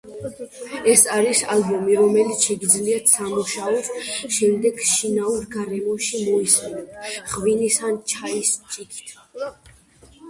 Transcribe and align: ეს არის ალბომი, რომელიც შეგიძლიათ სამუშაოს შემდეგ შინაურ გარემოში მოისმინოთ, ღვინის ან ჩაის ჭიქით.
ეს 0.91 1.01
არის 1.15 1.41
ალბომი, 1.55 1.93
რომელიც 1.99 2.47
შეგიძლიათ 2.49 3.11
სამუშაოს 3.13 3.91
შემდეგ 4.39 4.81
შინაურ 4.93 5.45
გარემოში 5.59 6.25
მოისმინოთ, 6.31 6.99
ღვინის 7.35 7.81
ან 7.91 8.03
ჩაის 8.15 8.53
ჭიქით. 8.75 9.17